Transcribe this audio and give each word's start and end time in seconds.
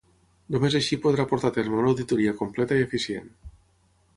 Només 0.53 0.77
així 0.77 0.97
podrà 1.03 1.25
portar 1.33 1.51
a 1.53 1.55
terme 1.57 1.77
una 1.81 1.91
auditoria 1.91 2.33
completa 2.41 2.81
i 2.81 2.85
eficient. 2.87 3.29